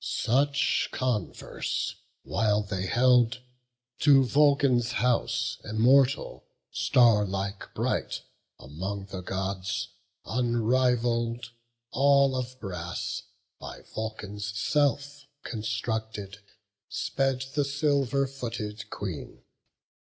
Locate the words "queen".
18.89-19.43